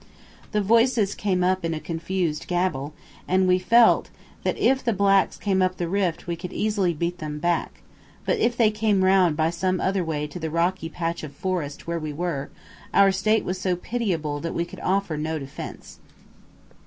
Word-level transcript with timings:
The 0.51 0.61
voices 0.63 1.13
came 1.13 1.43
up 1.43 1.63
in 1.63 1.75
a 1.75 1.79
confused 1.79 2.47
gabble, 2.47 2.95
and 3.27 3.47
we 3.47 3.59
felt 3.59 4.09
that 4.41 4.57
if 4.57 4.83
the 4.83 4.93
blacks 4.93 5.37
came 5.37 5.61
up 5.61 5.77
the 5.77 5.87
rift 5.87 6.25
we 6.25 6.35
could 6.35 6.51
easily 6.51 6.91
beat 6.91 7.19
them 7.19 7.37
back; 7.37 7.83
but 8.25 8.39
if 8.39 8.57
they 8.57 8.71
came 8.71 9.03
round 9.03 9.37
by 9.37 9.51
some 9.51 9.79
other 9.79 10.03
way 10.03 10.25
to 10.25 10.39
the 10.39 10.49
rocky 10.49 10.89
patch 10.89 11.21
of 11.21 11.33
forest 11.35 11.85
where 11.85 11.99
we 11.99 12.13
were, 12.13 12.49
our 12.95 13.11
state 13.11 13.45
was 13.45 13.61
so 13.61 13.75
pitiable 13.75 14.39
that 14.39 14.55
we 14.55 14.65
could 14.65 14.79
offer 14.79 15.17
no 15.17 15.37
defence. 15.37 15.99